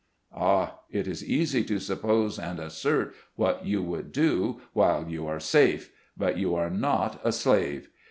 [0.35, 0.79] Ah!
[0.89, 5.91] it is easy to suppose and assert what you would do, while you are safe;
[6.17, 7.87] but you are not a slave